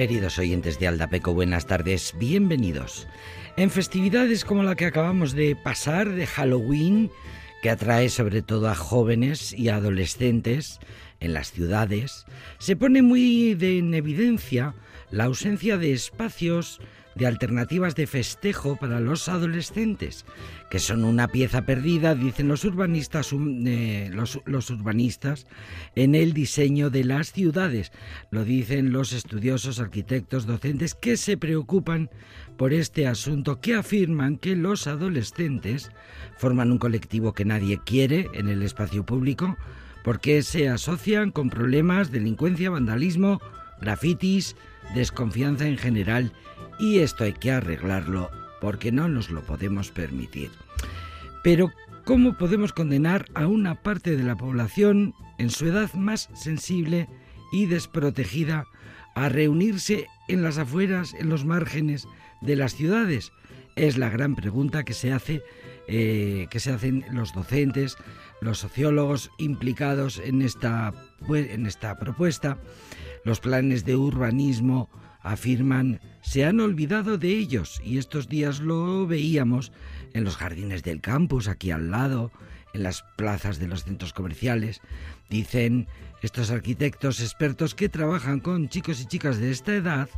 [0.00, 3.06] Queridos oyentes de Aldapeco, buenas tardes, bienvenidos.
[3.58, 7.10] En festividades como la que acabamos de pasar de Halloween,
[7.60, 10.80] que atrae sobre todo a jóvenes y adolescentes
[11.20, 12.24] en las ciudades,
[12.58, 14.74] se pone muy en evidencia
[15.10, 16.80] la ausencia de espacios
[17.14, 20.24] de alternativas de festejo para los adolescentes,
[20.70, 25.46] que son una pieza perdida, dicen los urbanistas, eh, los, urbanistas,
[25.96, 27.92] en el diseño de las ciudades.
[28.30, 32.10] Lo dicen los estudiosos, arquitectos, docentes que se preocupan
[32.56, 35.90] por este asunto, que afirman que los adolescentes
[36.36, 39.56] forman un colectivo que nadie quiere en el espacio público,
[40.04, 43.40] porque se asocian con problemas, delincuencia, vandalismo,
[43.80, 44.56] grafitis,
[44.94, 46.32] desconfianza en general
[46.80, 48.30] y esto hay que arreglarlo
[48.60, 50.50] porque no nos lo podemos permitir.
[51.44, 51.72] Pero,
[52.04, 57.08] ¿cómo podemos condenar a una parte de la población en su edad más sensible
[57.52, 58.64] y desprotegida
[59.14, 62.08] a reunirse en las afueras, en los márgenes
[62.40, 63.32] de las ciudades?
[63.76, 65.42] Es la gran pregunta que se hace,
[65.86, 67.96] eh, que se hacen los docentes,
[68.40, 70.92] los sociólogos implicados en esta,
[71.28, 72.58] en esta propuesta,
[73.24, 74.88] los planes de urbanismo
[75.22, 79.72] afirman se han olvidado de ellos y estos días lo veíamos
[80.12, 82.30] en los jardines del campus, aquí al lado,
[82.72, 84.80] en las plazas de los centros comerciales.
[85.28, 85.88] Dicen
[86.22, 90.08] estos arquitectos expertos que trabajan con chicos y chicas de esta edad,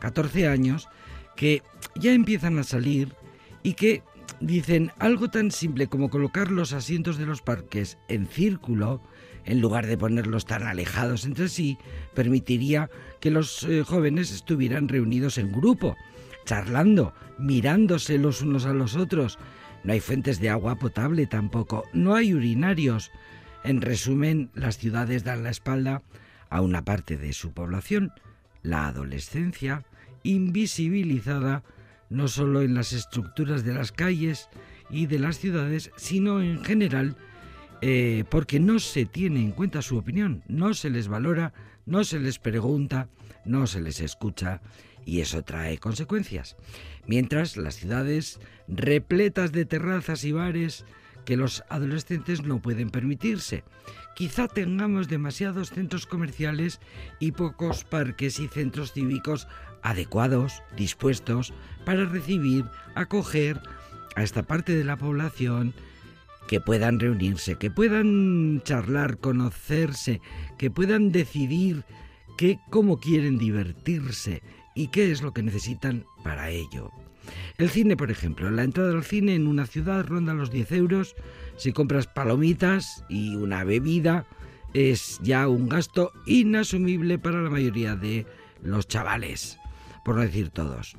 [0.00, 0.88] 14 años,
[1.36, 1.62] que
[1.94, 3.14] ya empiezan a salir
[3.62, 4.02] y que
[4.40, 9.00] dicen algo tan simple como colocar los asientos de los parques en círculo,
[9.44, 11.78] en lugar de ponerlos tan alejados entre sí,
[12.14, 15.96] permitiría que los eh, jóvenes estuvieran reunidos en grupo,
[16.44, 19.38] charlando, mirándose los unos a los otros.
[19.84, 23.10] No hay fuentes de agua potable tampoco, no hay urinarios.
[23.64, 26.02] En resumen, las ciudades dan la espalda
[26.50, 28.12] a una parte de su población,
[28.62, 29.84] la adolescencia,
[30.22, 31.62] invisibilizada
[32.10, 34.48] no solo en las estructuras de las calles
[34.90, 37.16] y de las ciudades, sino en general
[37.82, 41.52] eh, porque no se tiene en cuenta su opinión, no se les valora,
[41.84, 43.08] no se les pregunta,
[43.44, 44.60] no se les escucha
[45.04, 46.56] y eso trae consecuencias.
[47.06, 48.38] Mientras las ciudades
[48.68, 50.84] repletas de terrazas y bares
[51.24, 53.64] que los adolescentes no pueden permitirse.
[54.14, 56.80] Quizá tengamos demasiados centros comerciales
[57.18, 59.48] y pocos parques y centros cívicos
[59.82, 61.52] adecuados, dispuestos
[61.84, 63.60] para recibir, acoger
[64.14, 65.74] a esta parte de la población
[66.48, 70.20] que puedan reunirse, que puedan charlar, conocerse,
[70.58, 71.84] que puedan decidir
[72.36, 74.42] qué, cómo quieren divertirse
[74.74, 76.90] y qué es lo que necesitan para ello.
[77.58, 81.14] El cine, por ejemplo, la entrada al cine en una ciudad ronda los 10 euros.
[81.56, 84.26] Si compras palomitas y una bebida,
[84.74, 88.26] es ya un gasto inasumible para la mayoría de
[88.62, 89.61] los chavales
[90.04, 90.94] por no decir todos.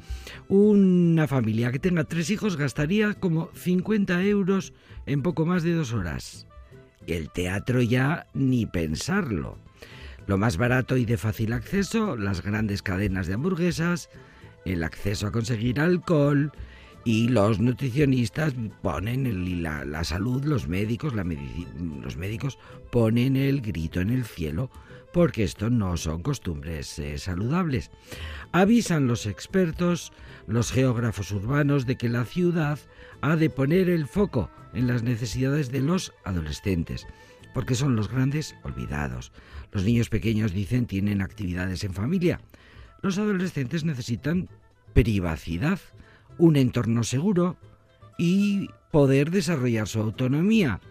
[0.47, 4.73] Una familia que tenga tres hijos gastaría como 50 euros
[5.05, 6.47] en poco más de dos horas.
[7.07, 9.57] El teatro ya ni pensarlo.
[10.25, 14.09] Lo más barato y de fácil acceso, las grandes cadenas de hamburguesas,
[14.63, 16.53] el acceso a conseguir alcohol
[17.03, 22.57] y los nutricionistas ponen la, la, salud, los médicos, la los médicos
[22.91, 24.69] ponen el grito en el cielo
[25.13, 27.91] porque esto no son costumbres eh, saludables.
[28.51, 30.11] Avisan los expertos,
[30.47, 32.79] los geógrafos urbanos, de que la ciudad
[33.21, 37.05] ha de poner el foco en las necesidades de los adolescentes,
[37.53, 39.31] porque son los grandes olvidados.
[39.71, 42.41] Los niños pequeños, dicen, tienen actividades en familia.
[43.03, 44.49] Los adolescentes necesitan
[44.93, 45.79] privacidad,
[46.39, 47.55] un entorno seguro
[48.17, 50.81] y poder desarrollar su autonomía,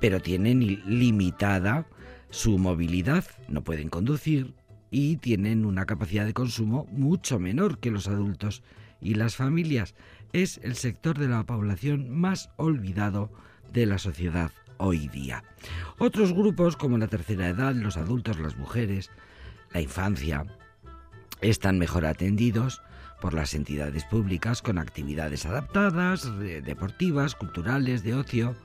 [0.00, 1.86] pero tienen limitada
[2.34, 4.54] su movilidad, no pueden conducir
[4.90, 8.64] y tienen una capacidad de consumo mucho menor que los adultos
[9.00, 9.94] y las familias.
[10.32, 13.30] Es el sector de la población más olvidado
[13.72, 15.44] de la sociedad hoy día.
[15.98, 19.12] Otros grupos como la tercera edad, los adultos, las mujeres,
[19.72, 20.44] la infancia,
[21.40, 22.82] están mejor atendidos
[23.20, 28.56] por las entidades públicas con actividades adaptadas, deportivas, culturales, de ocio,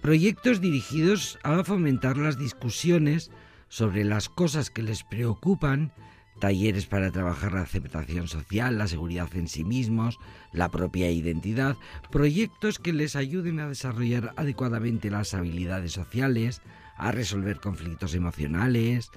[0.00, 3.30] proyectos dirigidos a fomentar las discusiones
[3.68, 5.92] sobre las cosas que les preocupan,
[6.40, 10.18] talleres para trabajar la aceptación social, la seguridad en sí mismos,
[10.52, 11.76] la propia identidad,
[12.10, 16.62] proyectos que les ayuden a desarrollar adecuadamente las habilidades sociales,
[16.96, 19.10] a resolver conflictos emocionales,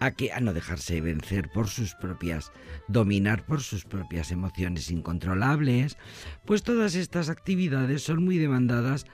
[0.00, 2.52] a que no dejarse vencer por sus propias,
[2.88, 5.96] dominar por sus propias emociones incontrolables,
[6.44, 9.06] pues todas estas actividades son muy demandadas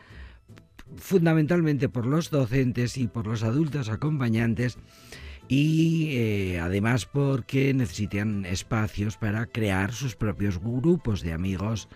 [0.97, 4.79] fundamentalmente por los docentes y por los adultos acompañantes
[5.49, 11.89] y eh, además porque necesitan espacios para crear sus propios grupos de amigos,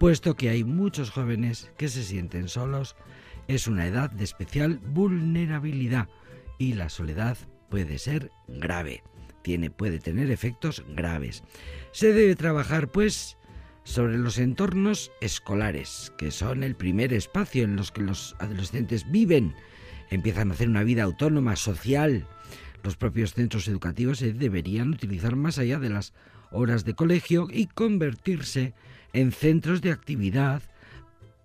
[0.00, 2.96] puesto que hay muchos jóvenes que se sienten solos,
[3.46, 6.08] es una edad de especial vulnerabilidad
[6.58, 7.38] y la soledad
[7.68, 9.04] puede ser grave,
[9.42, 11.44] tiene, puede tener efectos graves.
[11.92, 13.36] Se debe trabajar pues
[13.84, 19.54] sobre los entornos escolares, que son el primer espacio en los que los adolescentes viven,
[20.10, 22.26] empiezan a hacer una vida autónoma, social.
[22.82, 26.12] Los propios centros educativos se deberían utilizar más allá de las
[26.50, 28.74] horas de colegio y convertirse
[29.12, 30.62] en centros de actividad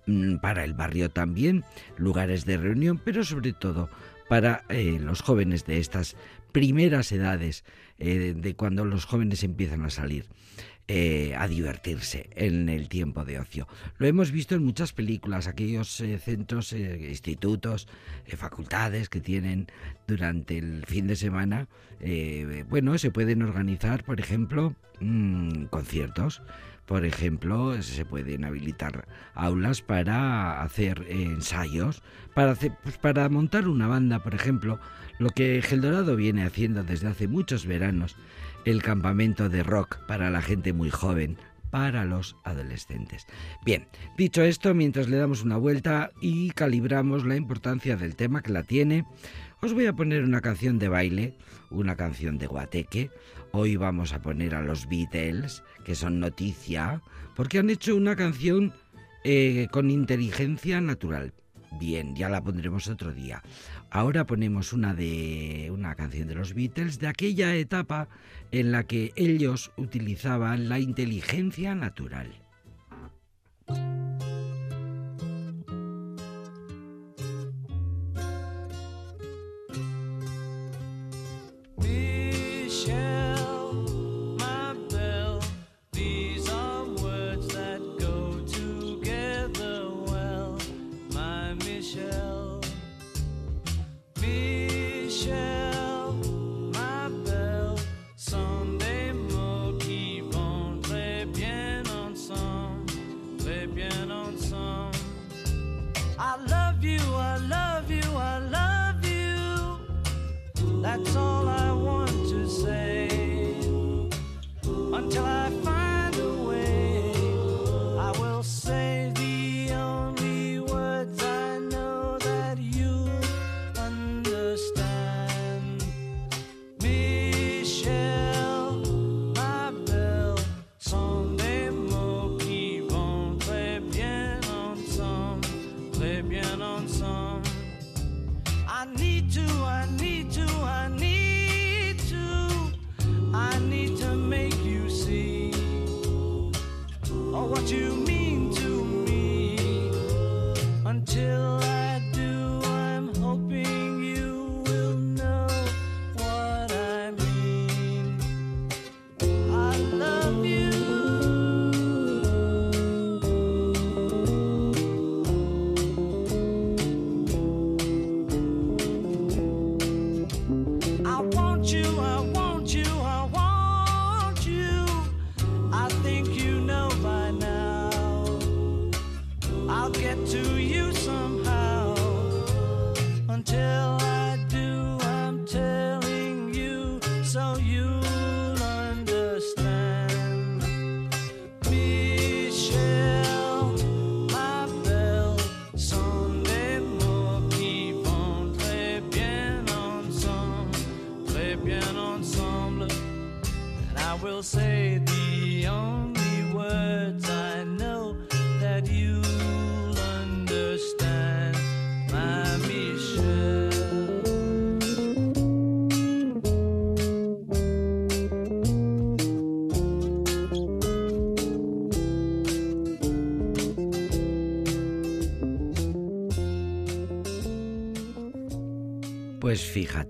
[0.05, 1.63] mm, para el barrio también,
[1.97, 3.89] lugares de reunión, pero sobre todo
[4.29, 6.15] para eh, los jóvenes de estas
[6.51, 7.63] primeras edades,
[7.99, 10.25] eh, de cuando los jóvenes empiezan a salir.
[10.89, 13.67] Eh, a divertirse en el tiempo de ocio.
[13.97, 17.89] Lo hemos visto en muchas películas, aquellos eh, centros, eh, institutos,
[18.37, 19.67] facultades que tienen
[20.07, 21.67] durante el fin de semana,
[22.69, 26.41] bueno, se pueden organizar, por ejemplo, mm, conciertos.
[26.85, 32.01] Por ejemplo, se pueden habilitar aulas para hacer ensayos,
[32.33, 34.79] para, pues para montar una banda, por ejemplo,
[35.19, 38.15] lo que Geldorado viene haciendo desde hace muchos veranos
[38.69, 41.37] el campamento de rock para la gente muy joven,
[41.69, 43.25] para los adolescentes.
[43.63, 43.87] Bien,
[44.17, 48.63] dicho esto, mientras le damos una vuelta y calibramos la importancia del tema que la
[48.63, 49.05] tiene,
[49.61, 51.37] os voy a poner una canción de baile,
[51.69, 53.09] una canción de guateque.
[53.53, 57.01] Hoy vamos a poner a los Beatles, que son noticia,
[57.37, 58.73] porque han hecho una canción
[59.23, 61.33] eh, con inteligencia natural.
[61.79, 63.41] Bien, ya la pondremos otro día.
[63.89, 68.09] Ahora ponemos una de una canción de los Beatles de aquella etapa
[68.51, 72.31] en la que ellos utilizaban la inteligencia natural.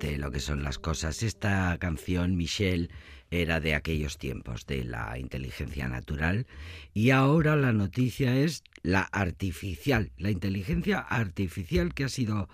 [0.03, 1.23] Lo que son las cosas.
[1.23, 2.89] Esta canción, Michelle,
[3.31, 6.45] era de aquellos tiempos, de la inteligencia natural,
[6.93, 12.47] y ahora la noticia es la artificial, la inteligencia artificial que ha sido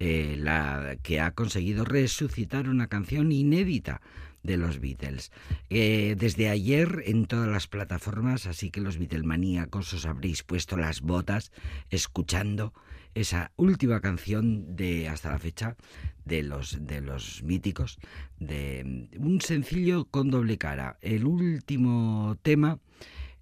[0.00, 4.00] eh, la que ha conseguido resucitar una canción inédita
[4.42, 5.30] de los Beatles.
[5.70, 11.00] Eh, desde ayer en todas las plataformas, así que los Beatlemaníacos os habréis puesto las
[11.00, 11.52] botas
[11.90, 12.74] escuchando
[13.20, 15.76] esa última canción de hasta la fecha
[16.24, 17.98] de los de los míticos
[18.38, 20.98] de un sencillo con doble cara.
[21.00, 22.78] El último tema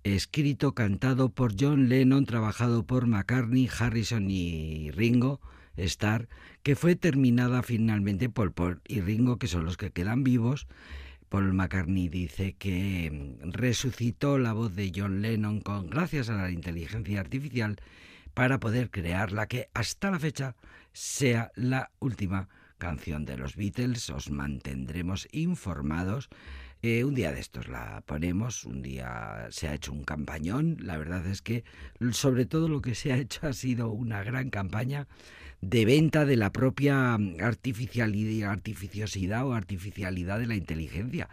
[0.02, 5.40] escrito, cantado por John Lennon, trabajado por McCartney, Harrison y Ringo
[5.76, 6.28] Starr,
[6.62, 10.66] que fue terminada finalmente por Paul y Ringo, que son los que quedan vivos.
[11.28, 16.50] Paul McCartney dice que mm, resucitó la voz de John Lennon con gracias a la
[16.50, 17.76] inteligencia artificial
[18.37, 20.57] para poder crear la que hasta la fecha
[20.93, 24.11] sea la última canción de los Beatles.
[24.11, 26.28] Os mantendremos informados.
[26.83, 30.76] Eh, un día de estos la ponemos, un día se ha hecho un campañón.
[30.81, 31.64] La verdad es que
[32.12, 35.09] sobre todo lo que se ha hecho ha sido una gran campaña
[35.62, 41.31] de venta de la propia artificialidad, artificiosidad o artificialidad de la inteligencia.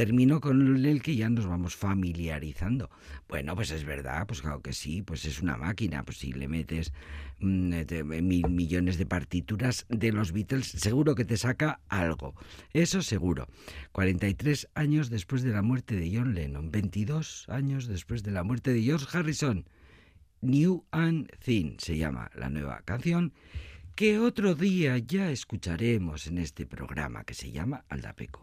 [0.00, 2.88] Termino con el que ya nos vamos familiarizando.
[3.28, 6.48] Bueno, pues es verdad, pues claro que sí, pues es una máquina, pues si le
[6.48, 6.94] metes
[7.40, 7.74] mm,
[8.22, 12.34] mil millones de partituras de los Beatles, seguro que te saca algo.
[12.72, 13.46] Eso seguro.
[13.92, 18.72] 43 años después de la muerte de John Lennon, 22 años después de la muerte
[18.72, 19.66] de George Harrison.
[20.40, 23.34] New and Thin se llama la nueva canción
[23.94, 28.42] que otro día ya escucharemos en este programa que se llama Aldapeco.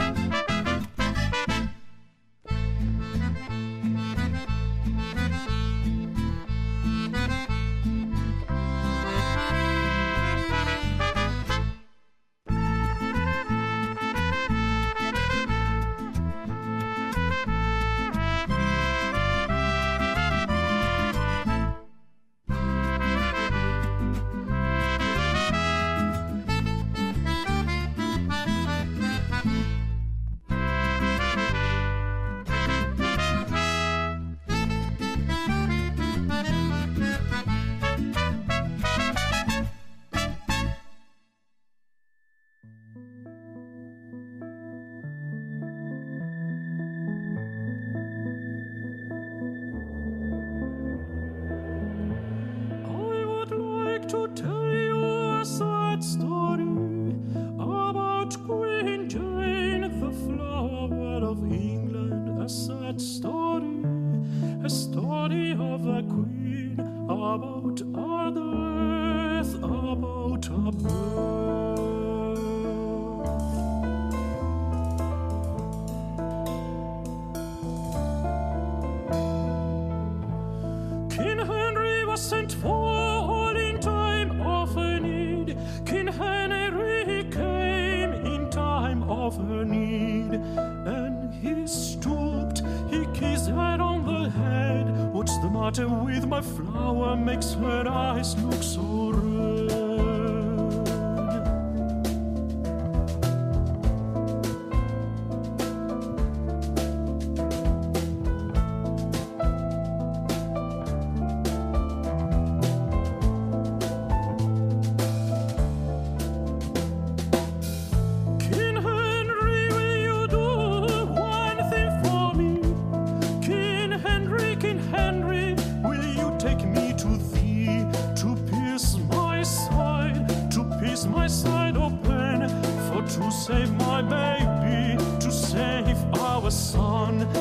[133.51, 137.40] save my baby, to save our son.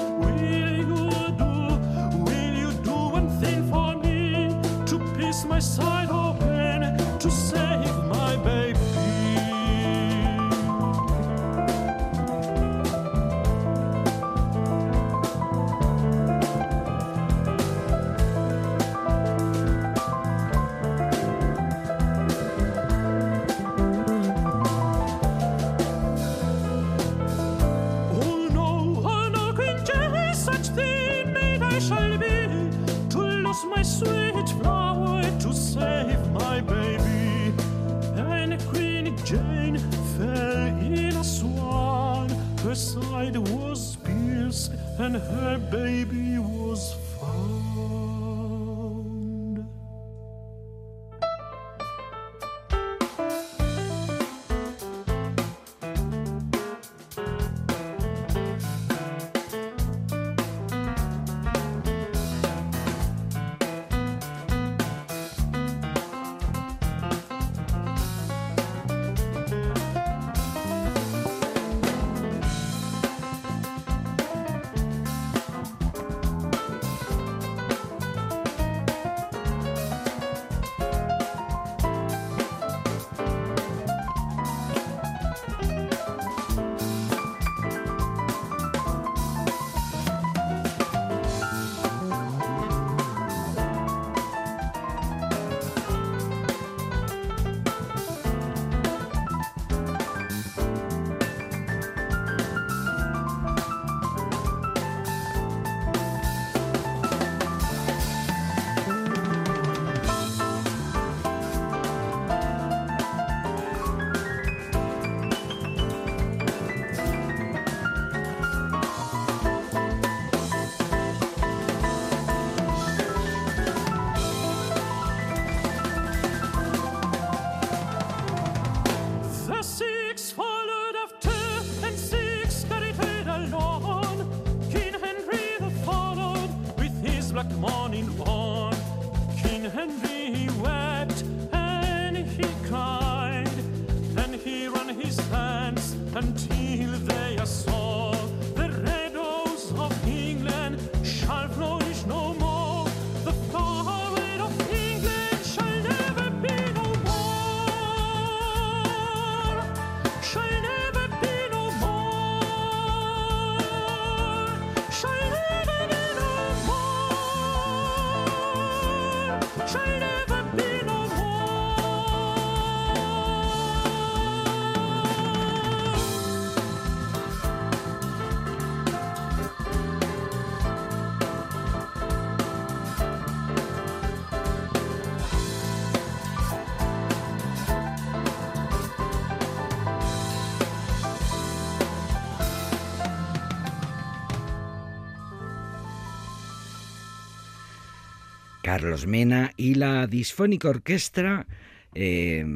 [198.70, 201.48] Carlos Mena y la Disfónica Orquestra,
[201.92, 202.46] eh,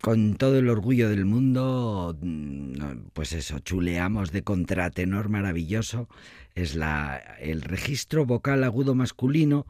[0.00, 6.08] con todo el orgullo del mundo, mm, pues eso, chuleamos de contratenor maravilloso.
[6.54, 9.66] Es la, el registro vocal agudo masculino.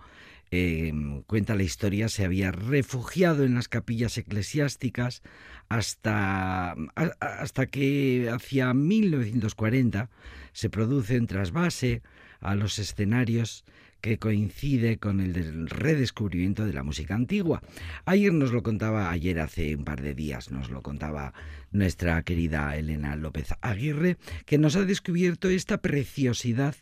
[0.52, 0.92] eh,
[1.26, 5.22] cuenta la historia, se había refugiado en las capillas eclesiásticas
[5.68, 6.76] hasta,
[7.18, 10.08] hasta que hacia 1940
[10.52, 12.02] se produce un trasvase
[12.38, 13.64] a los escenarios
[14.04, 17.62] que coincide con el del redescubrimiento de la música antigua.
[18.04, 21.32] Ayer nos lo contaba, ayer hace un par de días nos lo contaba
[21.72, 26.76] nuestra querida Elena López Aguirre, que nos ha descubierto esta preciosidad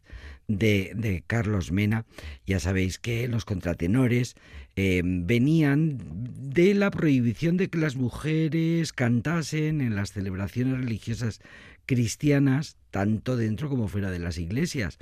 [0.49, 2.07] de, de Carlos Mena.
[2.45, 4.35] Ya sabéis que los contratenores
[4.75, 11.41] eh, venían de la prohibición de que las mujeres cantasen en las celebraciones religiosas
[11.87, 14.99] cristianas, tanto dentro como fuera de las iglesias.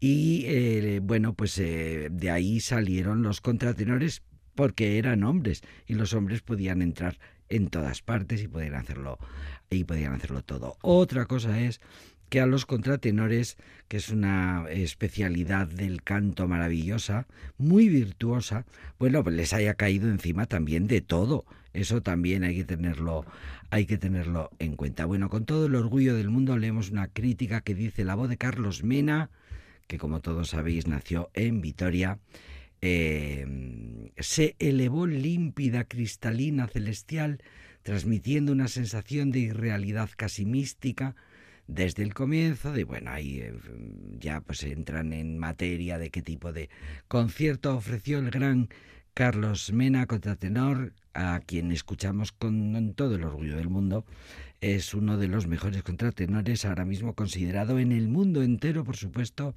[0.00, 4.22] Y eh, bueno, pues eh, de ahí salieron los contratenores
[4.54, 9.18] porque eran hombres y los hombres podían entrar en todas partes y podían hacerlo
[9.70, 10.76] y podían hacerlo todo.
[10.82, 11.80] Otra cosa es
[12.34, 18.66] que a los contratenores, que es una especialidad del canto maravillosa, muy virtuosa,
[18.98, 21.44] bueno, pues les haya caído encima también de todo.
[21.74, 23.24] Eso también hay que tenerlo,
[23.70, 25.04] hay que tenerlo en cuenta.
[25.04, 28.36] Bueno, con todo el orgullo del mundo leemos una crítica que dice la voz de
[28.36, 29.30] Carlos Mena,
[29.86, 32.18] que como todos sabéis nació en Vitoria,
[32.82, 37.40] eh, se elevó límpida, cristalina, celestial,
[37.84, 41.14] transmitiendo una sensación de irrealidad casi mística
[41.66, 43.54] desde el comienzo, de bueno, ahí eh,
[44.18, 46.68] ya pues entran en materia de qué tipo de
[47.08, 48.68] concierto ofreció el gran
[49.14, 54.04] Carlos Mena, contratenor, a quien escuchamos con todo el orgullo del mundo.
[54.60, 59.54] Es uno de los mejores contratenores ahora mismo considerado en el mundo entero, por supuesto.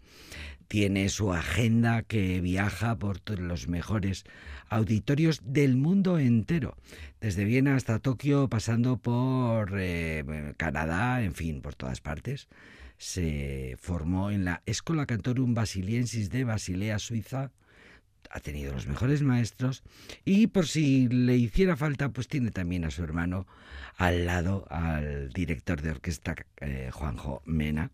[0.68, 4.26] Tiene su agenda que viaja por todos los mejores
[4.70, 6.78] auditorios del mundo entero,
[7.20, 12.48] desde Viena hasta Tokio, pasando por eh, Canadá, en fin, por todas partes.
[13.00, 17.52] Se formó en la Escola Cantorum Basiliensis de Basilea, Suiza,
[18.32, 19.84] ha tenido los mejores maestros
[20.26, 23.48] y por si le hiciera falta, pues tiene también a su hermano
[23.98, 27.92] al lado, al director de orquesta eh, Juanjo Mena.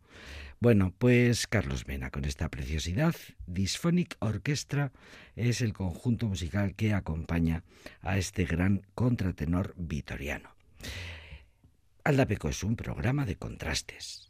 [0.59, 3.15] Bueno, pues Carlos Mena con esta preciosidad,
[3.47, 4.93] Dysphonic Orchestra
[5.35, 7.63] es el conjunto musical que acompaña
[8.01, 10.55] a este gran contratenor vitoriano.
[12.05, 14.29] Aldapeco es un programa de contrastes.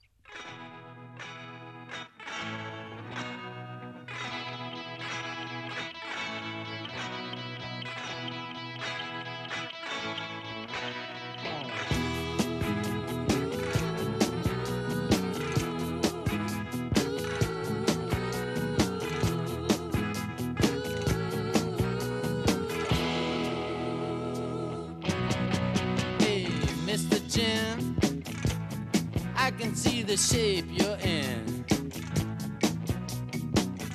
[30.14, 31.64] The shape you're in.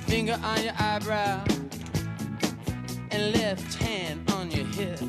[0.05, 1.41] Finger on your eyebrow
[3.11, 4.99] and left hand on your hip.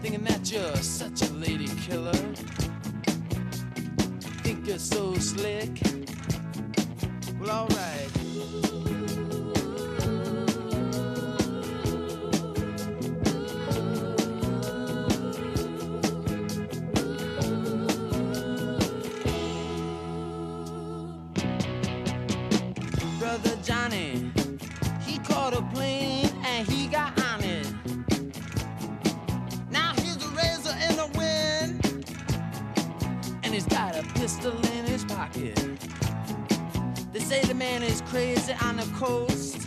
[0.00, 2.12] Thinking that you're such a lady killer.
[4.44, 5.70] Think you're so slick.
[7.40, 8.91] Well, alright.
[34.22, 35.56] Pistol in his pocket.
[37.12, 39.58] They say the man is crazy on the coast.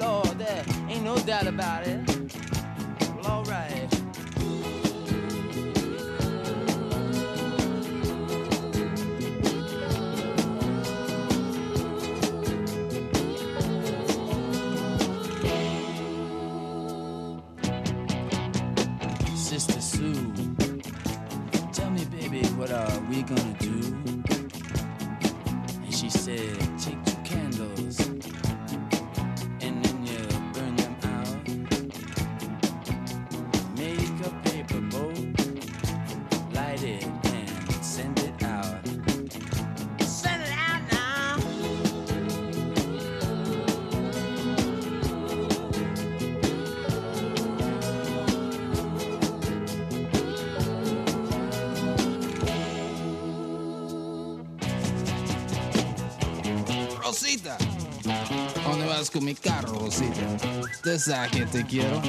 [0.00, 2.09] Lord, there ain't no doubt about it.
[59.08, 60.20] Con mi carro, Rosita?
[60.60, 62.02] Usted sabe que te quiero,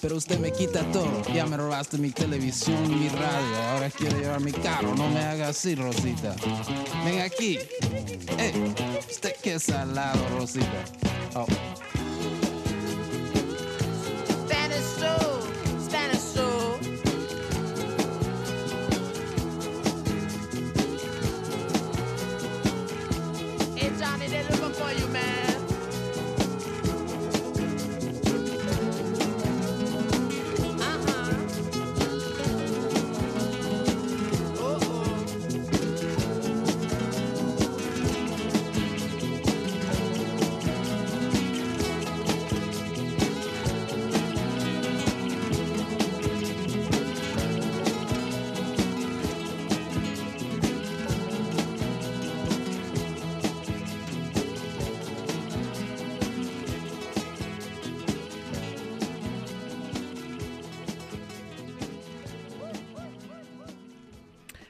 [0.00, 1.22] pero usted me quita todo.
[1.34, 3.56] Ya me robaste mi televisión mi radio.
[3.70, 4.94] Ahora quiero llevar mi carro.
[4.94, 6.36] No me haga así, Rosita.
[7.04, 7.58] Ven aquí.
[8.38, 8.74] Eh,
[9.10, 10.84] usted qué salado, Rosita.
[11.02, 11.03] Oh.
[11.03, 11.03] Spanish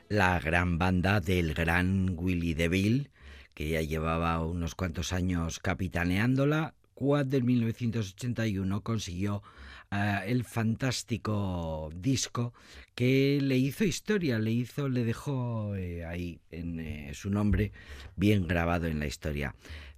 [0.09, 3.11] la gran banda del gran Willy DeVille,
[3.55, 6.75] que ya llevaba unos cuantos años capitaneándola.
[6.95, 9.43] Cuando en 1981 consiguió
[9.91, 12.55] eh, el fantástico disco
[12.95, 17.73] que le hizo historia, le hizo, le dejó eh, ahí en eh, su nombre
[18.17, 19.55] bien grabado en la historia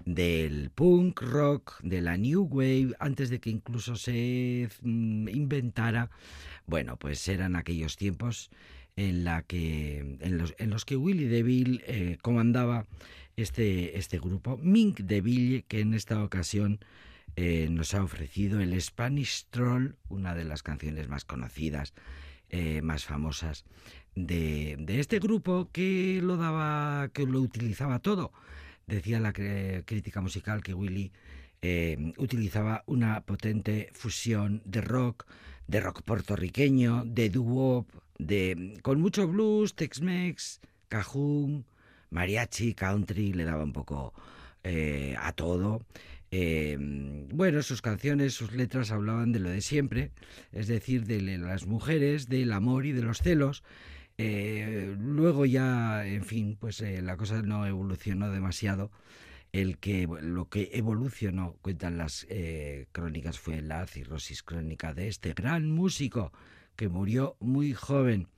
[0.07, 6.11] del punk rock, de la new wave, antes de que incluso se mm, inventara.
[6.67, 8.51] Bueno, pues eran aquellos tiempos
[8.97, 12.87] en, la que, en, los, en los que Willy DeVille eh, comandaba
[13.37, 14.59] este, este grupo.
[14.63, 16.81] Mink DeVille, que en esta ocasión
[17.37, 21.93] eh, nos ha ofrecido el Spanish Troll, una de las canciones más conocidas,
[22.49, 23.65] eh, más famosas
[24.15, 28.33] de, de, este grupo que lo daba, que lo utilizaba todo.
[28.87, 31.13] Decía la crítica musical que Willy
[31.63, 35.27] eh, utilizaba una potente fusión de rock,
[35.67, 41.65] de rock puertorriqueño, de doo-wop, de, con mucho blues, Tex-Mex, cajún,
[42.11, 44.15] mariachi, country, le daba un poco
[44.63, 45.83] eh, a todo.
[46.31, 46.77] Eh,
[47.33, 50.11] bueno, sus canciones, sus letras hablaban de lo de siempre,
[50.53, 53.63] es decir, de las mujeres, del amor y de los celos.
[54.19, 58.91] Eh, luego ya, en fin, pues eh, la cosa no evolucionó demasiado.
[59.53, 62.27] El que lo que evolucionó, cuentan las
[62.93, 66.33] crónicas, fue la cirrosis crónica de este gran músico
[66.77, 68.29] que murió muy joven.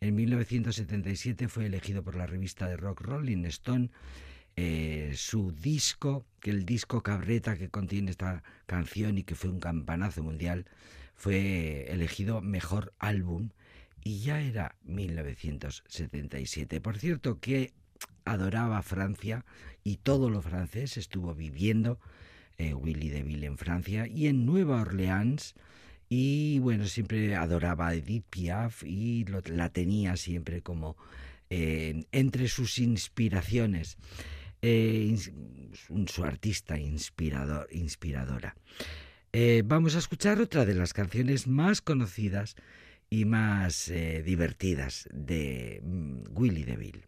[0.00, 3.90] En 1977 fue elegido por la revista de rock Rolling Stone
[4.60, 9.60] eh, su disco, que el disco Cabreta que contiene esta canción y que fue un
[9.60, 10.66] campanazo mundial,
[11.14, 13.50] fue elegido mejor álbum
[14.02, 16.80] y ya era 1977.
[16.80, 17.72] Por cierto, que
[18.24, 19.44] adoraba Francia
[19.84, 22.00] y todo lo francés estuvo viviendo
[22.56, 25.54] eh, Willy DeVille en Francia y en Nueva Orleans
[26.08, 30.96] y bueno, siempre adoraba a Edith Piaf y la tenía siempre como
[31.50, 33.98] eh, entre sus inspiraciones.
[34.60, 35.16] Eh,
[36.06, 38.56] su artista inspirador, inspiradora.
[39.32, 42.56] Eh, vamos a escuchar otra de las canciones más conocidas
[43.08, 43.92] y más
[44.24, 47.06] divertidas de mm, Willy DeVille.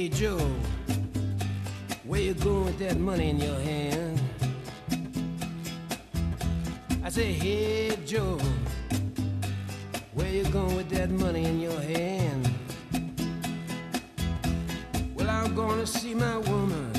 [0.00, 0.38] Hey Joe,
[2.04, 4.18] where you going with that money in your hand?
[7.04, 8.38] I say, hey Joe,
[10.14, 12.50] Where you going with that money in your hand?
[15.14, 16.90] Well, I'm gonna see my woman.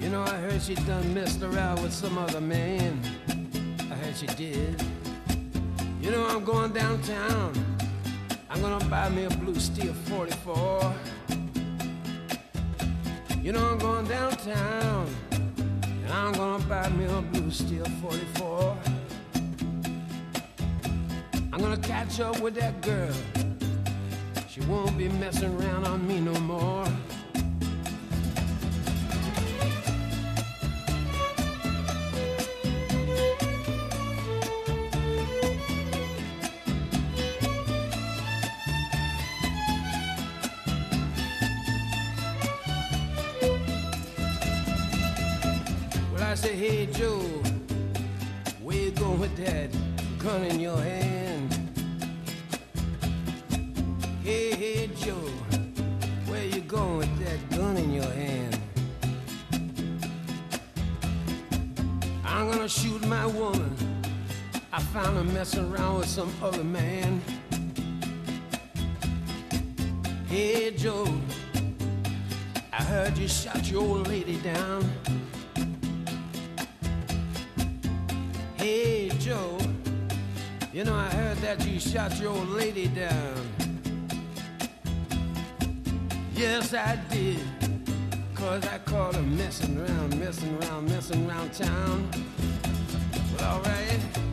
[0.00, 2.98] You know, I heard she done messed around with some other man.
[3.78, 4.82] I heard she did.
[6.00, 7.52] You know, I'm going downtown.
[8.48, 10.94] I'm gonna buy me a blue steel 44.
[13.42, 15.08] You know, I'm going downtown.
[15.32, 18.78] And I'm gonna buy me a blue steel 44.
[21.52, 23.12] I'm gonna catch up with that girl.
[24.48, 26.86] She won't be messing around on me no more.
[46.42, 47.20] Say, hey Joe,
[48.62, 49.70] where you going with that
[50.18, 51.52] gun in your hand?
[54.24, 55.30] Hey, hey Joe,
[56.26, 58.58] where you going with that gun in your hand?
[62.24, 63.76] I'm gonna shoot my woman.
[64.72, 67.22] I found her messing around with some other man.
[70.26, 71.06] Hey Joe,
[72.72, 74.90] I heard you shot your old lady down.
[79.32, 79.56] Joe,
[80.74, 83.48] you know I heard that you shot your old lady down.
[86.34, 87.40] Yes, I did.
[88.34, 92.10] Cause I caught her messing around, messing around, messing around town.
[93.38, 94.31] Well, alright.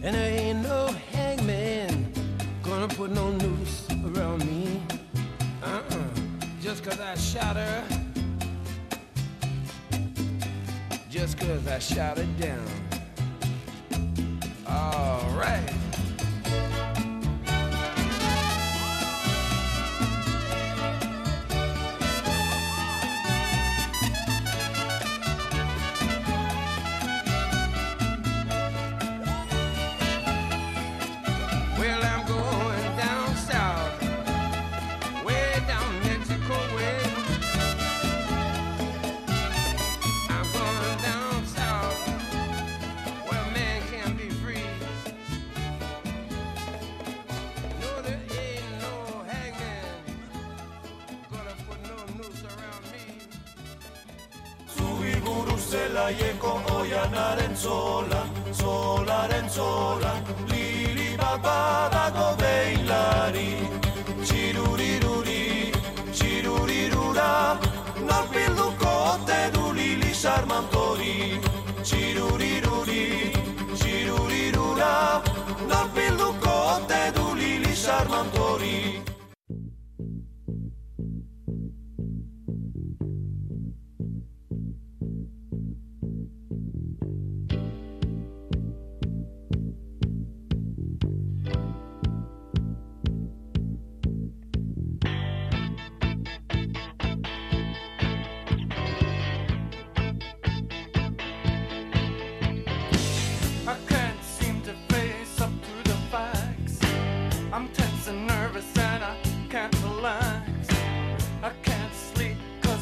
[0.00, 2.12] And there ain't no hangman
[2.62, 4.80] gonna put no noose around me.
[5.62, 6.08] Uh-uh.
[6.60, 7.84] Just cause I shot her.
[11.10, 12.68] Just cause I shot her down.
[14.66, 15.77] All right.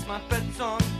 [0.07, 0.96] my bed's on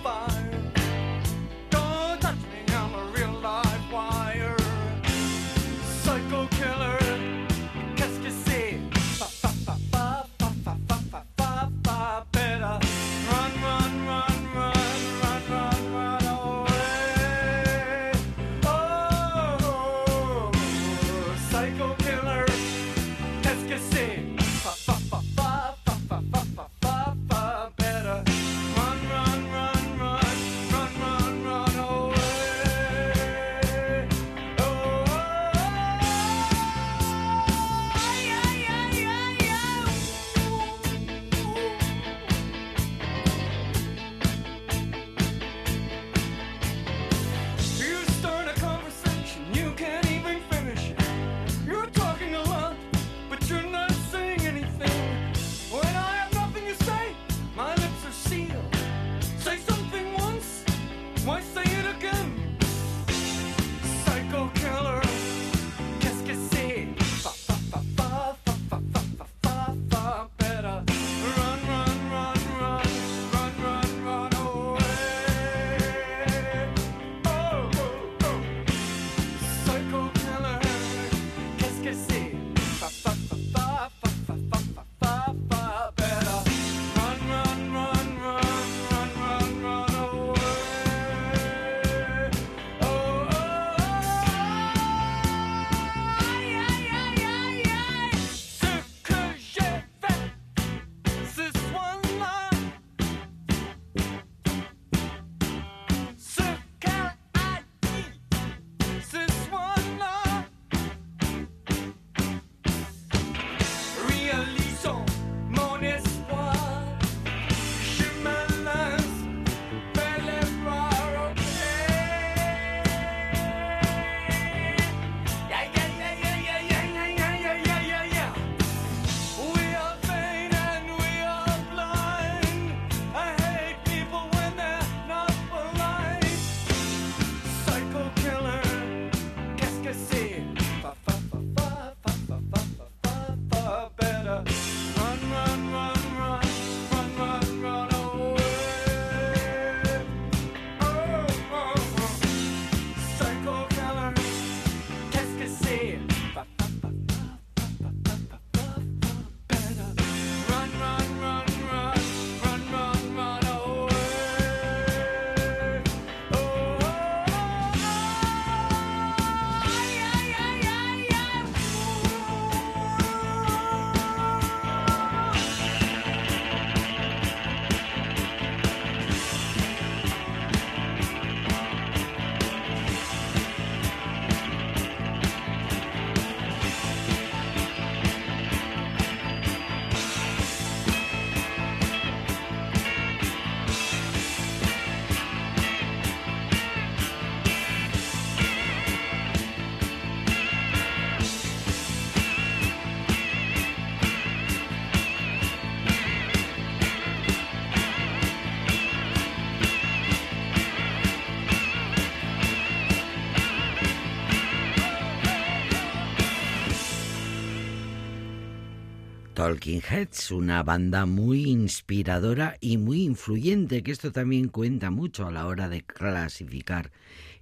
[219.47, 225.31] Talking Heads, una banda muy inspiradora y muy influyente, que esto también cuenta mucho a
[225.31, 226.91] la hora de clasificar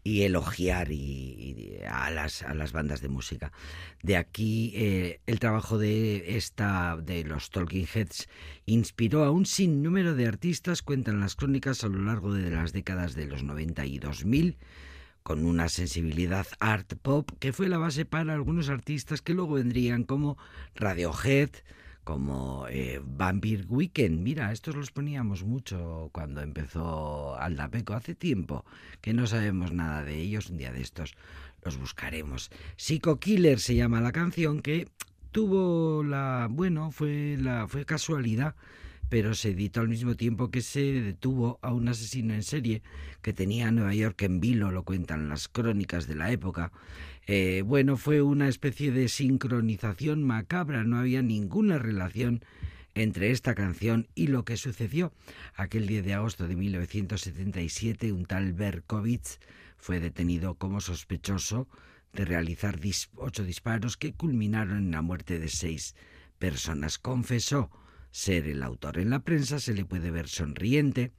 [0.02, 3.52] y elogiar y, a, las, a las bandas de música.
[4.02, 8.28] De aquí eh, el trabajo de esta de los Talking Heads
[8.66, 13.14] inspiró a un sinnúmero de artistas, cuentan las crónicas a lo largo de las décadas
[13.14, 14.59] de los 90 y 2000
[15.22, 20.05] con una sensibilidad art pop que fue la base para algunos artistas que luego vendrían
[20.05, 20.36] como
[20.74, 21.48] Radiohead,
[22.05, 24.20] como eh, Vampire Weekend.
[24.20, 28.64] Mira, estos los poníamos mucho cuando empezó Aldapeco hace tiempo,
[29.00, 30.50] que no sabemos nada de ellos.
[30.50, 31.14] Un día de estos
[31.64, 32.50] los buscaremos.
[32.76, 34.86] Psycho Killer se llama la canción que
[35.32, 38.55] tuvo la, bueno, fue la fue casualidad
[39.09, 42.82] pero se editó al mismo tiempo que se detuvo a un asesino en serie
[43.22, 46.72] que tenía Nueva York en vilo, lo cuentan las crónicas de la época.
[47.27, 52.45] Eh, bueno, fue una especie de sincronización macabra, no había ninguna relación
[52.95, 55.12] entre esta canción y lo que sucedió.
[55.55, 59.39] Aquel 10 de agosto de 1977, un tal Berkovitz
[59.77, 61.68] fue detenido como sospechoso
[62.12, 62.79] de realizar
[63.16, 65.97] ocho disparos que culminaron en la muerte de seis
[66.39, 66.99] personas.
[66.99, 67.70] Confesó
[68.11, 68.99] ser el autor.
[68.99, 71.11] En la prensa se le puede ver sonriente,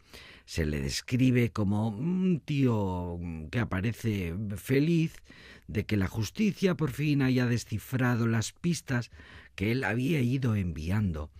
[0.45, 3.20] se le describe como un tío
[3.51, 5.22] que aparece feliz
[5.68, 9.11] de que la justicia por fin haya descifrado las pistas
[9.55, 11.32] que él había ido enviando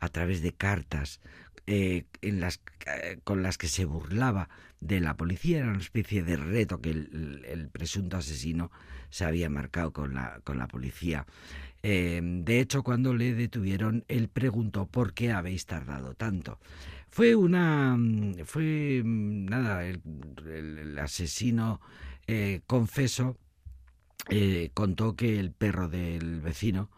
[0.00, 1.20] a través de cartas
[1.66, 4.48] eh, en las, eh, con las que se burlaba
[4.80, 5.58] de la policía.
[5.58, 8.70] Era una especie de reto que el, presunto asesino
[9.10, 11.26] se había marcado con la, con la policía.
[11.82, 16.58] Eh, de hecho, cuando le detuvieron, él preguntó por qué habéis tardado tanto.
[17.10, 17.96] Fue una.
[18.44, 19.02] Fue.
[19.04, 20.00] Nada, el,
[20.46, 21.80] el- el asesino
[22.26, 23.36] eh, confeso
[24.30, 26.90] eh, contó que el perro del vecino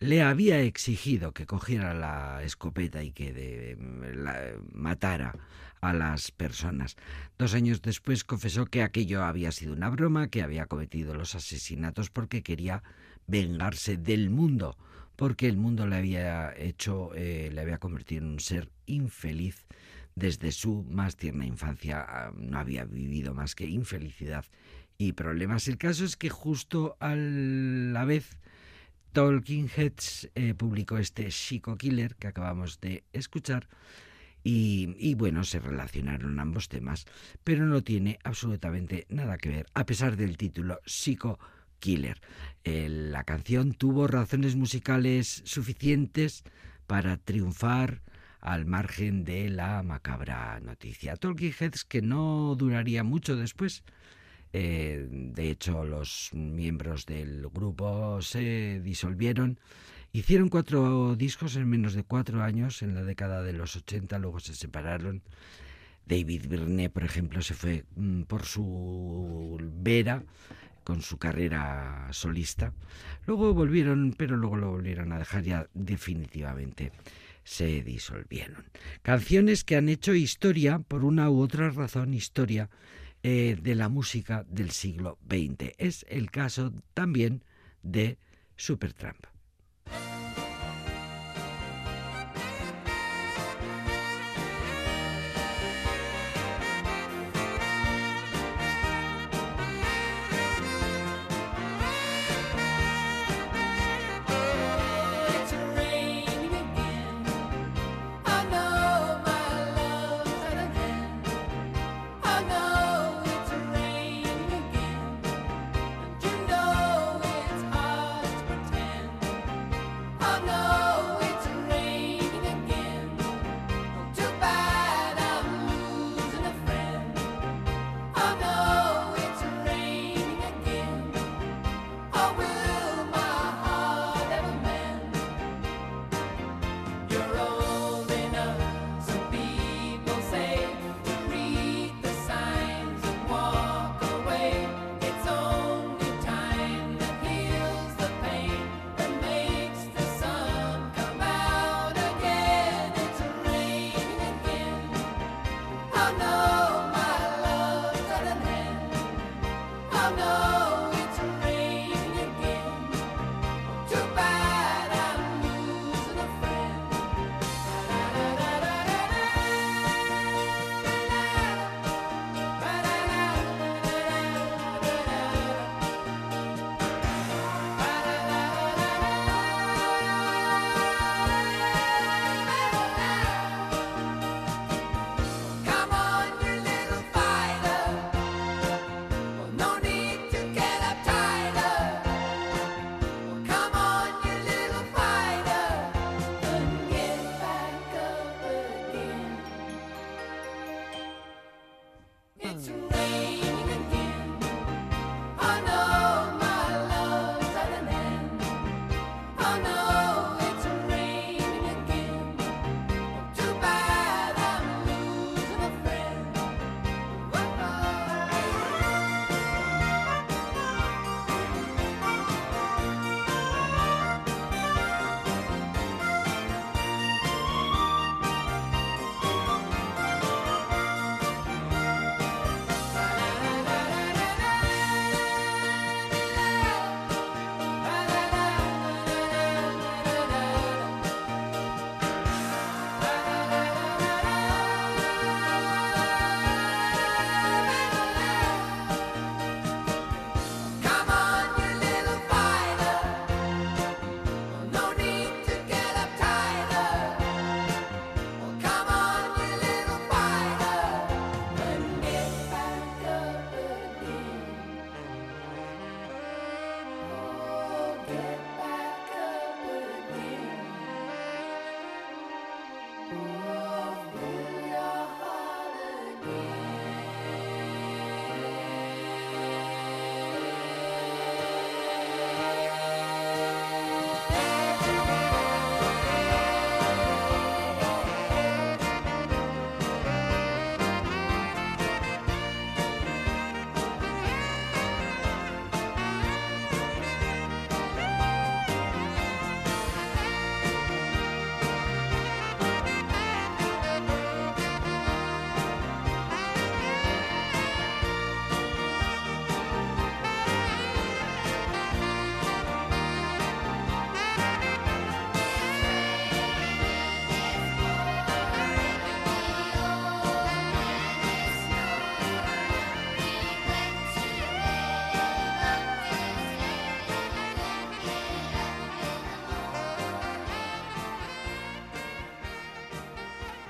[0.00, 3.76] le había exigido que cogiera la escopeta y que
[4.14, 5.34] la- matara
[5.80, 6.96] a las personas.
[7.38, 12.10] Dos años después confesó que aquello había sido una broma, que había cometido los asesinatos
[12.10, 12.82] porque quería
[13.26, 14.76] vengarse del mundo,
[15.16, 19.66] porque el mundo le había hecho, eh, le había convertido en un ser infeliz
[20.14, 22.04] desde su más tierna infancia.
[22.08, 24.44] ah, No había vivido más que infelicidad
[24.98, 25.68] y problemas.
[25.68, 28.36] El caso es que justo a la vez
[29.12, 33.68] Talking Heads eh, publicó este Chico Killer que acabamos de escuchar
[34.42, 37.04] y, bueno, se relacionaron ambos temas,
[37.44, 41.38] pero no tiene absolutamente nada que ver, a pesar del título Psycho
[41.80, 42.18] Killer.
[42.64, 46.44] Eh, la canción tuvo razones musicales suficientes
[46.86, 48.00] para triunfar
[48.40, 51.16] al margen de la macabra noticia.
[51.16, 53.84] Talking Heads que no duraría mucho después.
[54.52, 59.58] Eh, de hecho, los miembros del grupo se disolvieron.
[60.12, 64.40] Hicieron cuatro discos en menos de cuatro años, en la década de los 80, luego
[64.40, 65.22] se separaron.
[66.06, 70.24] David Byrne, por ejemplo, se fue mm, por su vera
[70.82, 72.72] con su carrera solista.
[73.26, 76.92] Luego volvieron, pero luego lo volvieron a dejar ya definitivamente.
[77.44, 78.64] Se disolvieron.
[79.02, 82.70] Canciones que han hecho historia, por una u otra razón, historia
[83.22, 85.74] eh, de la música del siglo XX.
[85.78, 87.42] Es el caso también
[87.82, 88.18] de
[88.56, 89.26] Supertramp.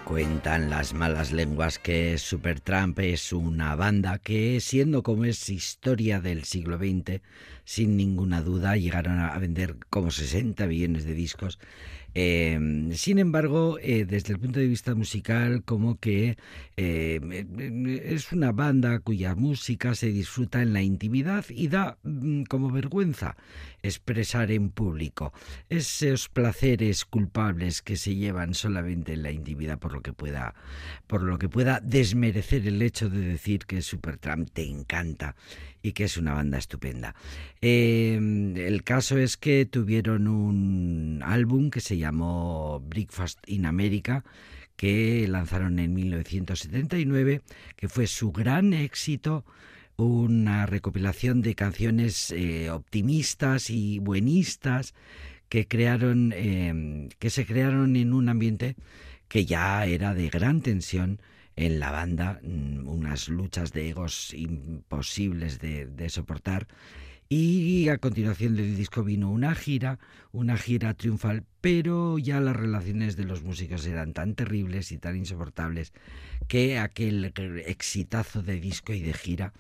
[0.09, 6.45] Cuentan las malas lenguas que Supertramp es una banda que, siendo como es historia del
[6.45, 7.21] siglo XX,
[7.69, 11.59] sin ninguna duda llegaron a vender como 60 millones de discos.
[12.15, 12.59] Eh,
[12.95, 16.39] sin embargo, eh, desde el punto de vista musical, como que
[16.79, 17.21] eh,
[18.05, 23.37] es una banda cuya música se disfruta en la intimidad y da mm, como vergüenza
[23.83, 25.33] expresar en público
[25.69, 30.55] esos placeres culpables que se llevan solamente en la intimidad por lo que pueda
[31.07, 35.37] por lo que pueda desmerecer el hecho de decir que Supertramp te encanta
[35.89, 37.15] y que es una banda estupenda.
[37.61, 38.15] Eh,
[38.57, 44.25] el caso es que tuvieron un álbum que se llamó Breakfast in America
[44.77, 47.43] que lanzaron en 1979,
[47.75, 49.45] que fue su gran éxito
[49.97, 54.95] una recopilación de canciones eh, optimistas y buenistas
[55.49, 58.77] que crearon eh, que se crearon en un ambiente
[59.27, 61.21] que ya era de gran tensión
[61.59, 66.69] en la banda, mm, unas luchas de egos imposibles de, soportar.
[67.29, 69.99] Y a continuación del disco vino una gira,
[70.31, 75.17] una gira triunfal, pero ya las relaciones de los músicos eran tan terribles y tan
[75.17, 75.93] insoportables
[76.47, 77.33] que aquel
[77.67, 79.53] exitazo de disco y de gira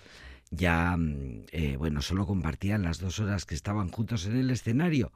[0.50, 5.12] ya, mm, eh, bueno, solo compartían las dos horas que estaban juntos en el escenario.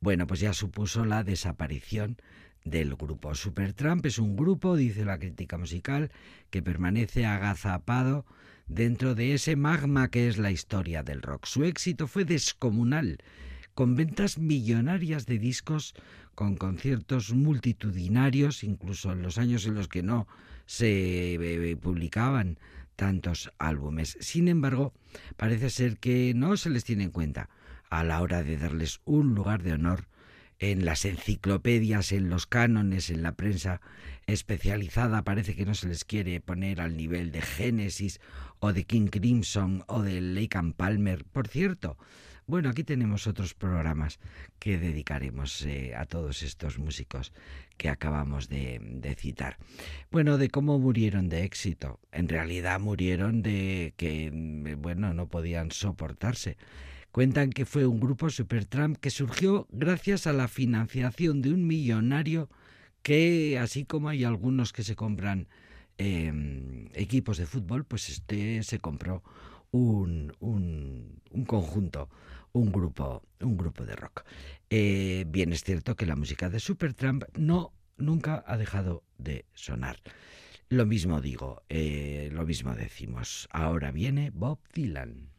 [0.00, 2.18] Bueno, pues ya supuso la desaparición
[2.66, 3.34] del grupo.
[3.34, 6.10] Supertramp es un grupo, dice la crítica musical,
[6.50, 8.26] que permanece agazapado
[8.66, 11.46] dentro de ese magma que es la historia del rock.
[11.46, 13.18] Su éxito fue descomunal,
[13.74, 15.94] con ventas millonarias de discos,
[16.34, 20.26] con conciertos multitudinarios, incluso en los años en los que no
[20.66, 22.58] se eh, publicaban
[22.96, 24.18] tantos álbumes.
[24.20, 24.92] Sin embargo,
[25.36, 27.48] parece ser que no se les tiene en cuenta
[27.90, 30.08] a la hora de darles un lugar de honor
[30.58, 33.80] en las enciclopedias, en los cánones, en la prensa
[34.26, 38.20] especializada, parece que no se les quiere poner al nivel de Genesis
[38.58, 41.24] o de King Crimson o de Lake Palmer.
[41.24, 41.96] Por cierto,
[42.48, 44.20] bueno, aquí tenemos otros programas
[44.60, 47.32] que dedicaremos eh, a todos estos músicos
[47.76, 49.58] que acabamos de, de, citar.
[50.12, 51.98] Bueno, de cómo murieron de éxito.
[52.12, 56.56] En realidad murieron de que, mm, bueno, no podían soportarse.
[57.16, 62.50] Cuentan que fue un grupo Supertramp que surgió gracias a la financiación de un millonario
[63.02, 65.48] que, así como hay algunos que se compran
[65.96, 69.22] eh, equipos de fútbol, pues este se compró
[69.70, 70.30] un
[71.46, 72.10] conjunto,
[72.52, 74.22] un grupo, un grupo de rock.
[74.68, 80.02] Eh, bien es cierto que la música de Supertramp no nunca ha dejado de sonar.
[80.68, 83.48] Lo mismo digo, eh, lo mismo decimos.
[83.52, 85.35] Ahora viene Bob Dylan.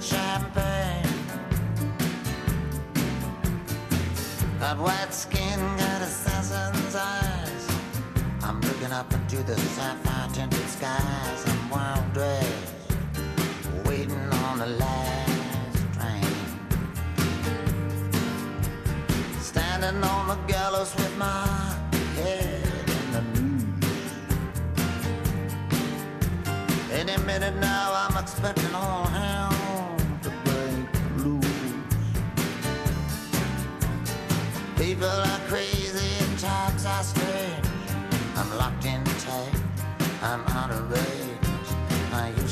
[0.00, 1.04] Champagne.
[4.58, 7.68] Got white skin, got assassin's eyes.
[8.42, 11.44] I'm looking up into the sapphire tinted skies.
[11.46, 12.74] I'm wild dressed,
[13.84, 16.24] waiting on the last train.
[19.40, 21.46] Standing on the gallows with my
[22.16, 24.14] head in the noose.
[26.92, 29.39] Any minute now, I'm expecting all hell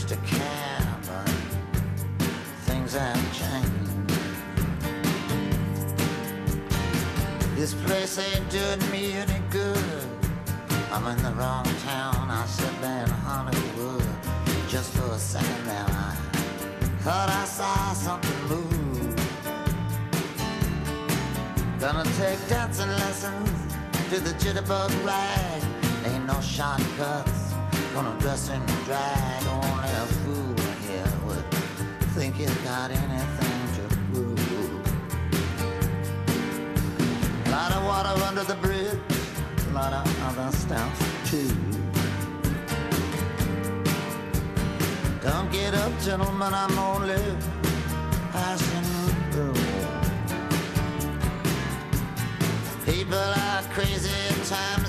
[0.09, 0.81] to care,
[2.65, 4.09] things have changed.
[7.55, 10.07] This place ain't doing me any good.
[10.91, 12.31] I'm in the wrong town.
[12.31, 14.03] I should be in Hollywood.
[14.67, 16.17] Just for a second there, I
[17.05, 19.15] thought I saw something move.
[21.79, 23.75] Gonna take dancing lessons
[24.09, 25.63] to the jitterbug rag.
[26.07, 27.28] Ain't no shortcuts.
[27.99, 29.43] Gonna dress in drag.
[29.49, 30.55] Only a fool
[30.87, 31.45] here would
[32.15, 33.83] think he's got anything to
[34.13, 34.39] prove.
[37.51, 39.01] Lot of water under the bridge,
[39.73, 40.95] lot of other stuff
[41.29, 41.51] too.
[45.21, 47.21] Don't get up, gentlemen, I'm only
[48.31, 48.89] passing
[49.33, 49.55] through.
[52.87, 54.09] People are crazy,
[54.45, 54.79] times strange.
[54.79, 54.88] I'm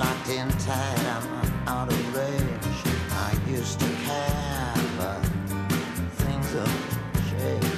[0.00, 2.78] locked in tight, I'm out of range.
[3.12, 5.20] I used to care, but
[6.22, 7.76] things have changed.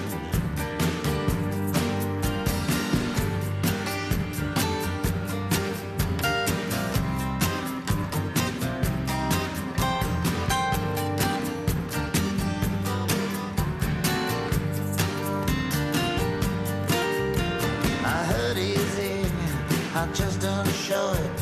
[19.95, 21.42] I just don't show it.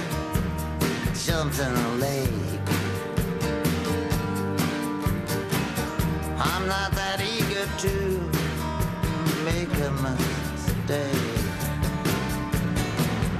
[1.41, 2.29] jumped in a lake.
[6.37, 7.95] I'm not that eager to
[9.43, 11.41] make a mistake.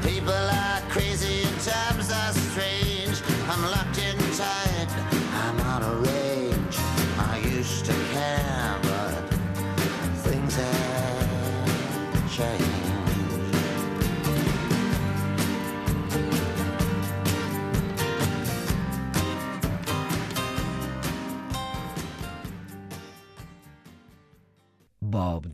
[0.01, 0.80] People are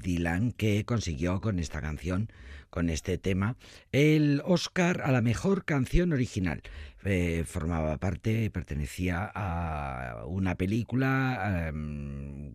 [0.07, 2.31] Dylan, que consiguió con esta canción,
[2.69, 3.57] con este tema,
[3.91, 6.61] el Oscar a la mejor canción original.
[7.03, 12.53] Eh, formaba parte, pertenecía a una película, em,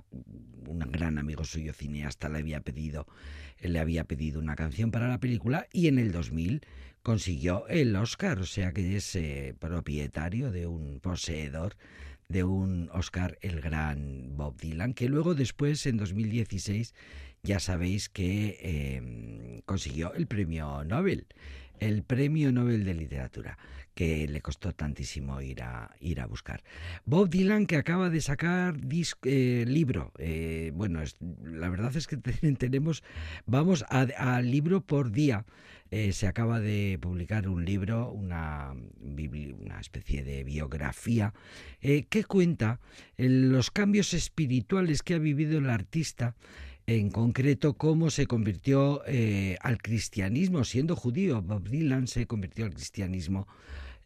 [0.66, 3.06] un gran amigo suyo cineasta le había pedido,
[3.60, 6.62] le había pedido una canción para la película y en el 2000
[7.02, 11.76] consiguió el Oscar, o sea que es eh, propietario de un poseedor
[12.32, 16.94] de un Oscar el gran Bob Dylan, que luego después en 2016
[17.44, 21.26] ya sabéis que eh, consiguió el premio Nobel,
[21.80, 23.58] el premio Nobel de literatura,
[23.94, 26.62] que le costó tantísimo ir a, ir a buscar.
[27.04, 28.76] Bob Dylan que acaba de sacar
[29.24, 33.02] eh, libro, eh, bueno, es- la verdad es que te- tenemos,
[33.44, 35.44] vamos a, libro por día.
[35.90, 38.72] Eh, se acaba de publicar un libro, una,
[39.02, 41.34] una especie de biografía,
[41.80, 42.80] que cuenta
[43.18, 46.34] los cambios espirituales que ha vivido el artista,
[46.86, 51.40] en concreto cómo se convirtió eh, al cristianismo siendo judío.
[51.42, 53.46] Bob Dylan se convirtió al cristianismo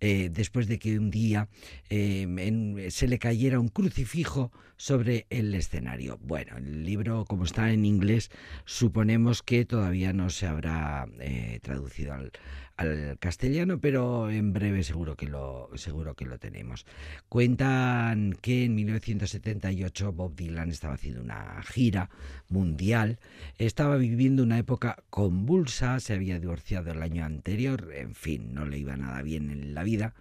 [0.01, 1.49] eh, después de que un día
[1.89, 6.19] eh, en- se le cayera un crucifijo sobre el escenario.
[6.23, 8.31] Bueno, el libro, como está en inglés,
[8.67, 12.31] suponemos que todavía no se habrá eh, traducido al,
[12.77, 16.85] al castellano, pero en breve seguro que lo seguro que lo tenemos.
[17.29, 22.11] Cuentan que en 1978 Bob Dylan estaba haciendo una gira
[22.49, 23.19] mundial,
[23.59, 28.79] estaba viviendo una época convulsa, se había divorciado el año anterior, en fin, no le
[28.79, 30.15] iba nada bien en la vida.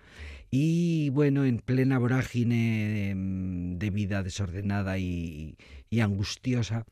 [0.49, 5.57] Y bueno, en plena vorágine em, de vida desordenada y,
[5.89, 6.85] y angustiosa,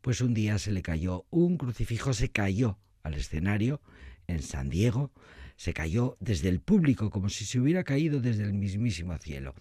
[0.00, 3.80] pues un día se le cayó un crucifijo, se cayó al escenario
[4.26, 5.12] en San Diego,
[5.56, 9.54] se cayó desde el público como si se hubiera caído desde el mismísimo cielo.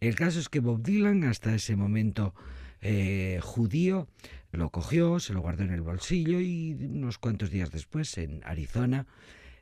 [0.00, 2.34] El caso es que Bob Dylan, hasta ese momento
[2.80, 4.08] eh, judío,
[4.52, 9.06] lo cogió, se lo guardó en el bolsillo y unos cuantos días después, en Arizona,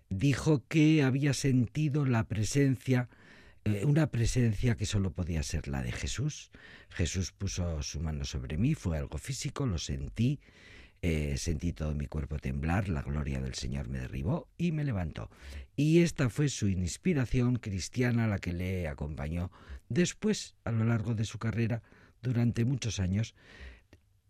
[0.09, 3.09] dijo que había sentido la presencia,
[3.65, 6.51] eh, una presencia que solo podía ser la de Jesús.
[6.91, 10.41] Jesús puso su mano sobre mí, fue algo físico, lo sentí,
[11.09, 15.31] eh, sentí todo mi cuerpo temblar, la gloria del Señor me derribó y me levantó.
[15.77, 19.53] Y esta fue su inspiración cristiana la que le acompañó
[19.89, 21.83] después, a lo largo de su carrera,
[22.23, 23.37] durante muchos años.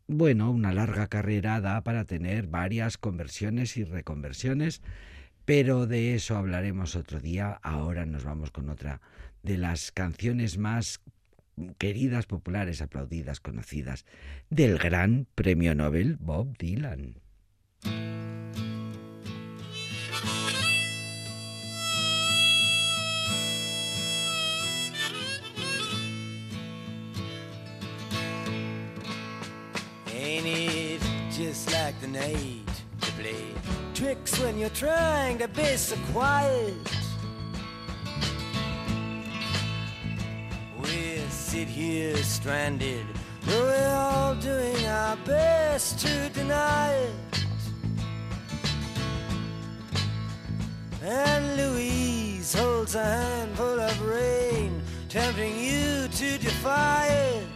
[0.07, 4.83] Bueno, una larga carrera da para tener varias conversiones y reconversiones,
[5.47, 7.59] pero de eso hablaremos otro día.
[7.63, 9.01] Ahora nos vamos con otra
[9.43, 11.01] de las canciones más
[11.79, 14.05] queridas, populares, aplaudidas, conocidas
[14.51, 17.21] del gran premio Nobel Bob Dylan.
[30.13, 32.67] Ain't it just like the night
[33.01, 33.47] to play
[33.95, 37.06] tricks when you're trying to be so quiet?
[41.57, 43.07] Sit here stranded,
[43.47, 47.47] though we're all doing our best to deny it.
[51.03, 57.49] And Louise holds a handful of rain, tempting you to defy it.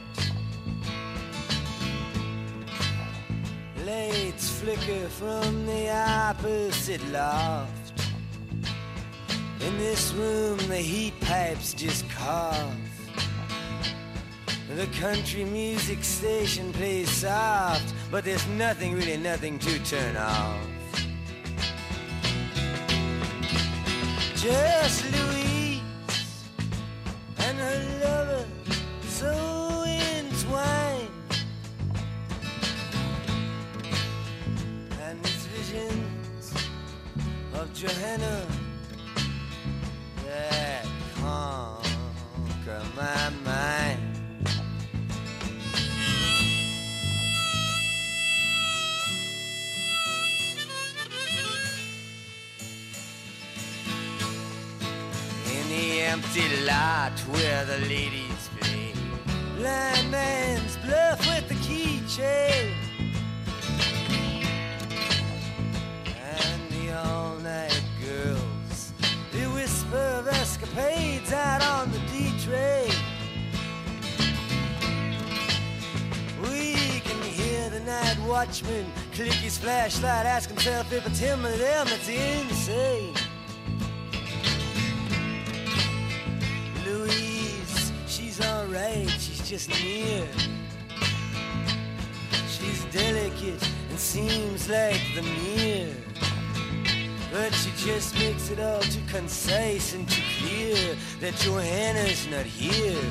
[3.84, 7.92] Lights flicker from the opposite loft.
[9.60, 12.79] In this room, the heat pipes just cough.
[14.76, 20.70] The country music station plays soft, but there's nothing, really nothing to turn off.
[24.40, 25.82] just Louise
[27.40, 28.46] and her lover
[29.06, 31.10] so entwined.
[35.02, 36.54] And these visions
[37.52, 38.46] of Johanna
[40.24, 44.09] that conquer my mind.
[56.10, 58.92] Empty lot where the ladies play.
[59.56, 62.74] Blind man's bluff with the keychain.
[66.42, 68.92] And the all night girls.
[69.30, 72.92] They whisper of escapades out on the D train.
[76.42, 81.56] We can hear the night watchman click his flashlight, ask himself if it's him or
[81.56, 81.86] them.
[81.88, 83.19] It's insane.
[89.50, 90.24] Just near.
[92.46, 95.92] She's delicate and seems like the mirror.
[97.32, 103.02] But she just makes it all too concise and too clear that Johanna's not here.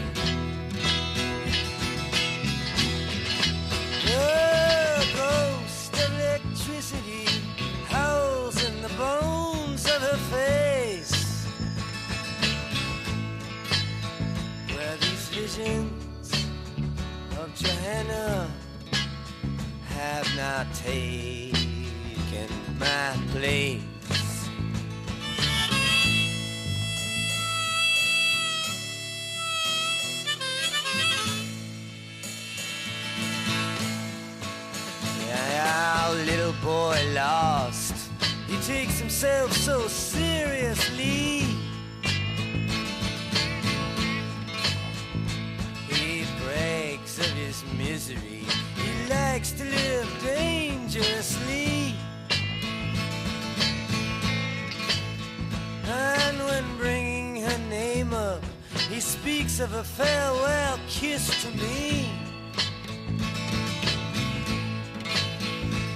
[4.06, 7.44] The ghost electricity
[7.90, 11.46] howls in the bones of her face.
[14.74, 15.99] Where these visions
[17.50, 18.52] of Johanna
[19.90, 23.82] have now taken my place.
[35.28, 38.12] Yeah, our little boy lost.
[38.48, 41.69] He takes himself so seriously.
[47.60, 48.46] His misery.
[48.76, 51.96] He likes to live dangerously.
[55.86, 58.44] And when bringing her name up,
[58.90, 62.10] he speaks of a farewell kiss to me.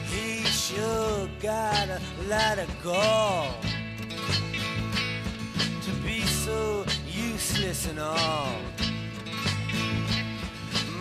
[0.07, 3.55] He sure got a lot of gall
[5.81, 8.55] to be so useless and all.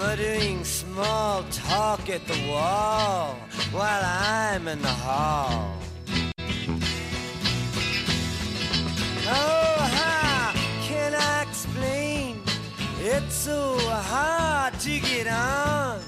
[0.03, 3.37] Muttering small talk at the wall
[3.71, 5.77] while I'm in the hall.
[9.29, 12.43] Oh, how can I explain?
[12.99, 16.01] It's so hard to get on.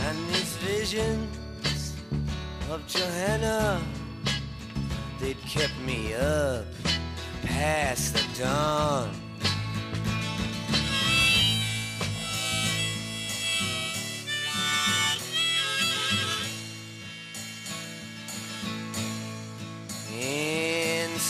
[0.00, 1.94] And these visions
[2.72, 3.80] of Johanna,
[5.20, 6.64] they'd kept me up
[7.44, 9.27] past the dawn.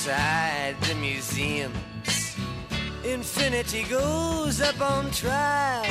[0.08, 2.34] Inside the museums,
[3.04, 5.84] infinity goes up on trial.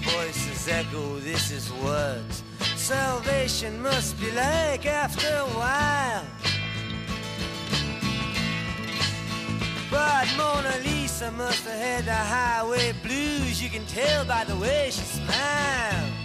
[0.00, 2.42] Voices echo, this is what
[2.74, 6.24] salvation must be like after a while.
[9.92, 13.62] But Mona Lisa must have had the highway blues.
[13.62, 16.21] You can tell by the way she smiles.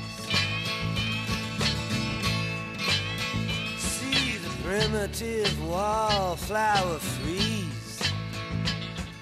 [4.68, 8.01] Primitive wallflower freeze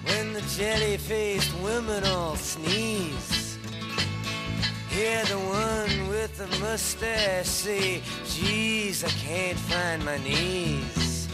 [0.04, 3.56] when the jelly-faced women all sneeze.
[4.88, 11.28] Hear the one with the mustache say, Geez, I can't find my knees.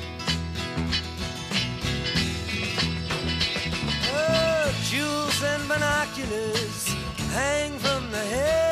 [4.13, 6.89] Oh, jewels and binoculars
[7.33, 8.72] hang from the head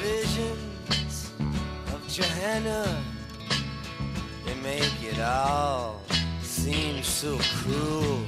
[0.00, 1.30] visions
[1.92, 3.02] of Johanna,
[4.46, 6.00] they make it all
[6.42, 8.24] seem so cruel.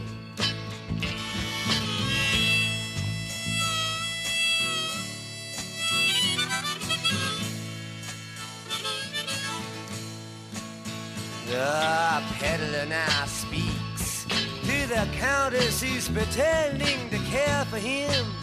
[11.47, 18.42] The peddler now speaks to the countess who's pretending to care for him.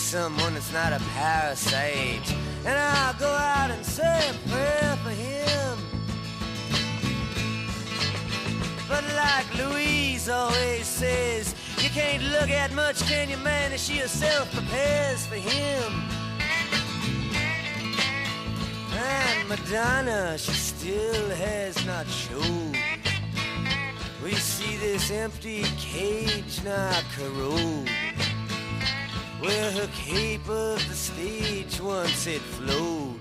[0.00, 2.34] Someone that's not a parasite,
[2.64, 5.78] and I'll go out and say a prayer for him.
[8.88, 13.72] But like Louise always says, you can't look at much, can you, man?
[13.72, 15.92] As she herself prepares for him.
[18.92, 22.76] And Madonna, she still has not showed.
[24.24, 27.88] We see this empty cage now corrode.
[29.40, 33.20] Where her cape of the stage once had flowed.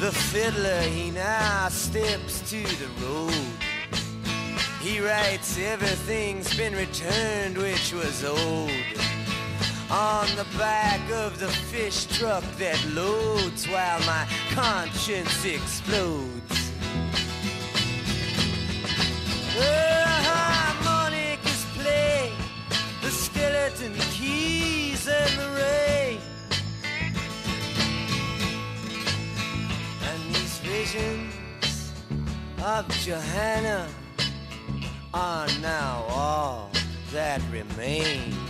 [0.00, 3.32] The fiddler, he now steps to the road.
[4.80, 8.70] He writes, everything's been returned which was old.
[9.90, 16.70] On the back of the fish truck that loads while my conscience explodes.
[19.54, 20.05] The
[32.66, 33.88] of Johanna
[35.14, 36.68] are now all
[37.12, 38.45] that remain.